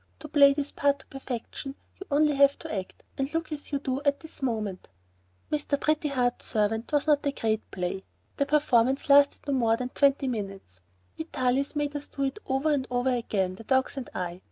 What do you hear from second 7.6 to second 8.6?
play. The